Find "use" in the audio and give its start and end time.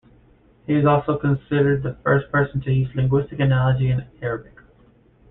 2.73-2.89